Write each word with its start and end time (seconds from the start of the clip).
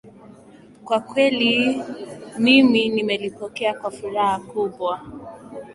kwa 0.83 0.99
kweli 0.99 1.83
mimi 2.37 2.89
nimelipokea 2.89 3.73
kwa 3.73 3.91
furaha 3.91 4.39
kubwa 4.39 4.99